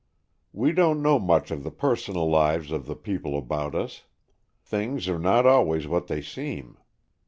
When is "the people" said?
2.87-3.37